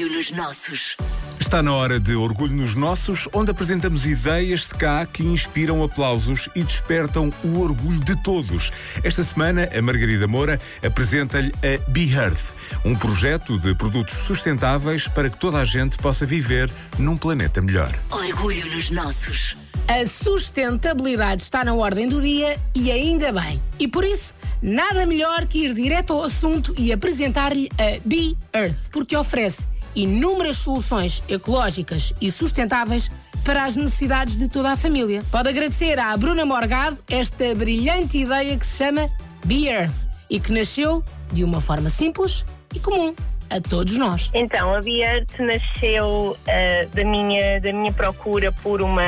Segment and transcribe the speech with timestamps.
[0.00, 0.96] Orgulho nos nossos.
[1.38, 6.48] Está na hora de Orgulho nos Nossos, onde apresentamos ideias de cá que inspiram aplausos
[6.54, 8.70] e despertam o orgulho de todos.
[9.04, 15.28] Esta semana, a Margarida Moura apresenta-lhe a Be Earth, um projeto de produtos sustentáveis para
[15.28, 17.92] que toda a gente possa viver num planeta melhor.
[18.10, 19.54] Orgulho nos nossos.
[19.86, 23.62] A sustentabilidade está na ordem do dia e ainda bem.
[23.78, 28.88] E por isso, nada melhor que ir direto ao assunto e apresentar-lhe a Be Earth,
[28.90, 33.10] porque oferece inúmeras soluções ecológicas e sustentáveis
[33.44, 35.22] para as necessidades de toda a família.
[35.30, 39.08] Pode agradecer à Bruna Morgado esta brilhante ideia que se chama
[39.44, 42.44] Be Earth e que nasceu de uma forma simples
[42.74, 43.14] e comum
[43.50, 44.30] a todos nós.
[44.32, 49.02] Então, a Biart nasceu uh, da, minha, da minha procura por uma,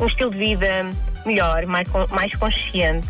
[0.00, 0.86] um estilo de vida
[1.26, 3.06] melhor, mais, mais consciente.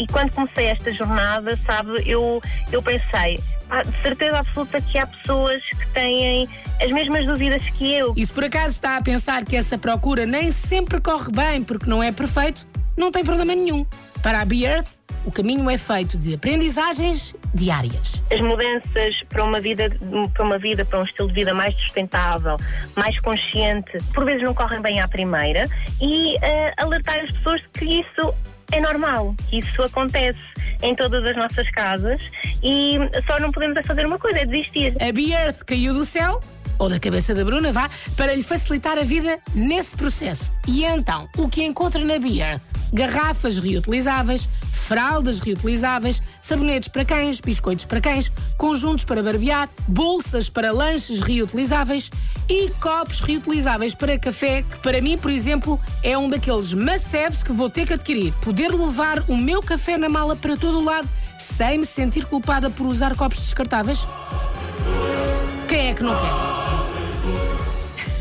[0.00, 5.06] E quando comecei esta jornada, sabe, eu, eu pensei, ah, de certeza absoluta que há
[5.06, 6.48] pessoas que têm
[6.82, 8.14] as mesmas dúvidas que eu.
[8.16, 11.84] E se por acaso está a pensar que essa procura nem sempre corre bem porque
[11.88, 13.84] não é perfeito, não tem problema nenhum.
[14.22, 18.22] Para a Be Earth, o caminho é feito de aprendizagens diárias.
[18.32, 19.90] As mudanças para uma vida,
[20.32, 22.58] para uma vida, para um estilo de vida mais sustentável,
[22.96, 25.68] mais consciente, por vezes não correm bem à primeira
[26.00, 26.40] e uh,
[26.78, 28.34] alertar as pessoas que isso
[28.72, 30.38] é normal, isso acontece
[30.82, 32.20] em todas as nossas casas
[32.62, 34.96] e só não podemos é fazer uma coisa, é desistir.
[35.00, 36.40] A Be Earth caiu do céu
[36.78, 40.54] ou da cabeça da Bruna, vá, para lhe facilitar a vida nesse processo.
[40.66, 42.79] E então, o que encontra na Be Earth?
[42.92, 50.72] Garrafas reutilizáveis, fraldas reutilizáveis, sabonetes para cães, biscoitos para cães, conjuntos para barbear, bolsas para
[50.72, 52.10] lanches reutilizáveis
[52.48, 57.52] e copos reutilizáveis para café, que para mim, por exemplo, é um daqueles must que
[57.52, 58.32] vou ter que adquirir.
[58.40, 62.70] Poder levar o meu café na mala para todo o lado sem me sentir culpada
[62.70, 64.06] por usar copos descartáveis?
[65.68, 66.59] Quem é que não quer?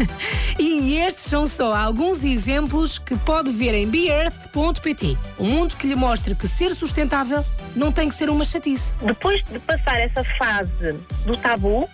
[0.57, 5.17] e estes são só alguns exemplos que pode ver em beearth.pt.
[5.39, 7.43] Um mundo que lhe mostra que ser sustentável
[7.75, 8.93] não tem que ser uma chatice.
[9.01, 10.93] Depois de passar essa fase
[11.25, 11.89] do tabu, uh,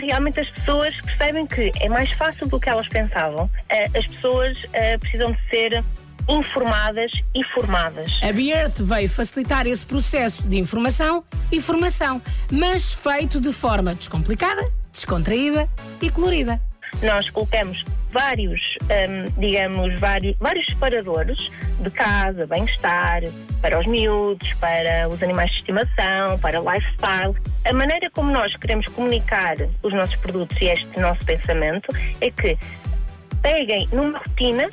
[0.00, 3.44] realmente as pessoas percebem que é mais fácil do que elas pensavam.
[3.44, 5.84] Uh, as pessoas uh, precisam de ser
[6.28, 8.18] informadas e formadas.
[8.22, 12.20] A Beearth veio facilitar esse processo de informação e formação,
[12.52, 14.62] mas feito de forma descomplicada,
[14.92, 15.68] descontraída
[16.02, 16.60] e colorida
[17.02, 21.50] nós colocamos vários, um, digamos, vários, vários separadores
[21.80, 23.22] de casa, bem-estar,
[23.60, 27.34] para os miúdos, para os animais de estimação, para lifestyle.
[27.66, 31.88] A maneira como nós queremos comunicar os nossos produtos e este nosso pensamento
[32.20, 32.56] é que
[33.42, 34.68] peguem numa rotina,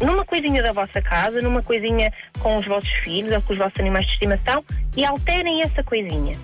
[0.00, 3.78] numa coisinha da vossa casa, numa coisinha com os vossos filhos ou com os vossos
[3.78, 4.64] animais de estimação
[4.96, 6.36] e alterem essa coisinha.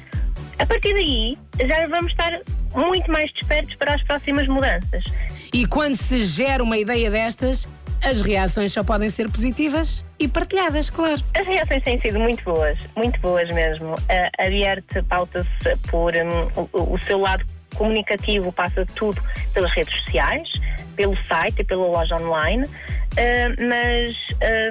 [0.59, 2.41] A partir daí, já vamos estar
[2.75, 5.05] muito mais despertos para as próximas mudanças.
[5.53, 7.69] E quando se gera uma ideia destas,
[8.05, 11.21] as reações só podem ser positivas e partilhadas, claro.
[11.39, 13.95] As reações têm sido muito boas, muito boas mesmo.
[14.09, 17.45] A, a pauta-se por um, o, o seu lado
[17.75, 19.23] comunicativo, passa tudo
[19.53, 20.49] pelas redes sociais,
[20.95, 24.17] pelo site e pela loja online, uh, mas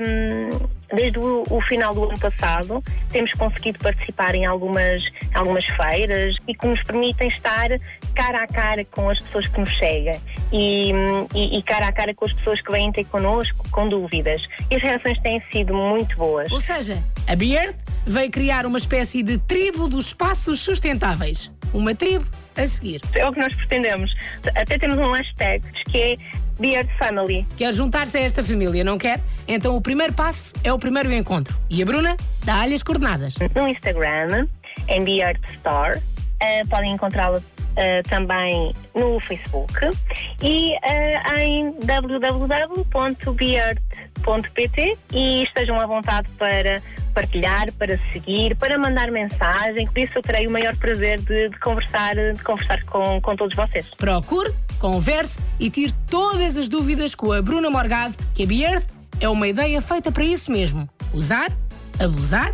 [0.01, 5.03] um, desde o, o, final do ano passado temos conseguido participar em algumas,
[5.33, 7.69] algumas feiras e que nos permitem estar
[8.13, 10.19] cara a cara com as pessoas que nos seguem
[10.51, 10.91] e,
[11.33, 14.41] e, e cara a cara com as pessoas que vêm ter connosco com dúvidas.
[14.69, 16.51] E as reações têm sido muito boas.
[16.51, 17.75] Ou seja, a Beard
[18.05, 21.51] veio criar uma espécie de tribo dos espaços sustentáveis.
[21.73, 22.25] Uma tribo
[22.55, 23.01] a seguir.
[23.13, 24.15] É o que nós pretendemos.
[24.55, 26.17] Até temos um hashtag que é
[26.59, 27.45] Beard Family.
[27.57, 29.19] Quer juntar-se a esta família, não quer?
[29.47, 31.59] Então o primeiro passo é o primeiro encontro.
[31.69, 33.35] E a Bruna dá-lhe as coordenadas.
[33.55, 34.47] No Instagram,
[34.87, 35.99] em Beard Store.
[35.99, 37.41] Uh, podem encontrá-la
[37.75, 39.73] Uh, também no Facebook
[40.41, 43.27] e uh, em www.beard.pt
[45.11, 46.81] e estejam à vontade para
[47.13, 51.59] partilhar, para seguir, para mandar mensagem, por isso eu terei o maior prazer de, de
[51.59, 53.85] conversar, de conversar com, com todos vocês.
[53.97, 58.89] Procure, converse e tire todas as dúvidas com a Bruna Morgado, que a Beearth
[59.19, 61.51] é uma ideia feita para isso mesmo: usar,
[61.99, 62.53] abusar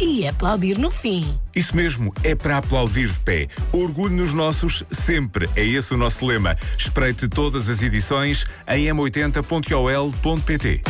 [0.00, 1.38] e aplaudir no fim.
[1.54, 3.48] Isso mesmo, é para aplaudir de pé.
[3.72, 5.48] Orgulho nos nossos sempre.
[5.54, 6.56] É esse o nosso lema.
[6.78, 10.82] Espreite todas as edições em m80.ol.pt.